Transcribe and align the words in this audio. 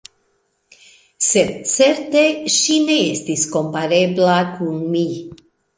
Sed 1.25 1.51
certe, 1.73 2.25
ŝi 2.57 2.81
ne 2.89 2.99
estis 3.13 3.47
komparebla 3.55 4.43
kun 4.57 4.85
mi. 4.97 5.09